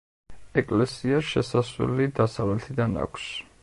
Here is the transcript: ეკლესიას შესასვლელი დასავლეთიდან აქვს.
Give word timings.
ეკლესიას 0.61 1.29
შესასვლელი 1.33 2.11
დასავლეთიდან 2.23 3.03
აქვს. 3.09 3.33